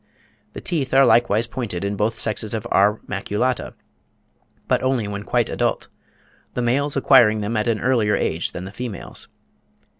The 0.53 0.61
teeth 0.61 0.95
are 0.95 1.05
likewise 1.05 1.45
pointed 1.45 1.85
in 1.85 1.95
both 1.95 2.17
sexes 2.17 2.55
of 2.55 2.65
R. 2.71 2.99
maculata, 3.05 3.75
but 4.67 4.81
only 4.81 5.07
when 5.07 5.21
quite 5.21 5.47
adult; 5.47 5.89
the 6.55 6.61
males 6.63 6.97
acquiring 6.97 7.41
them 7.41 7.55
at 7.55 7.67
an 7.67 7.79
earlier 7.79 8.15
age 8.15 8.51
than 8.51 8.65
the 8.65 8.71
females. 8.71 9.27